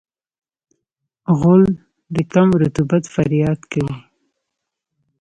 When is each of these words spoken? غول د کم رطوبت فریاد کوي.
غول 1.39 1.63
د 2.15 2.17
کم 2.33 2.47
رطوبت 2.61 3.03
فریاد 3.13 3.59
کوي. 3.71 3.95